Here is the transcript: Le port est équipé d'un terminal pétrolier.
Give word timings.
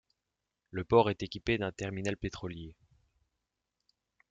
Le 0.71 0.83
port 0.83 1.11
est 1.11 1.21
équipé 1.21 1.59
d'un 1.59 1.71
terminal 1.71 2.17
pétrolier. 2.17 2.75